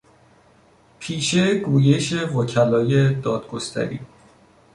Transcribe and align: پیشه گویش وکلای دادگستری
پیشه 0.99 1.55
گویش 1.59 2.13
وکلای 2.13 3.13
دادگستری 3.15 3.99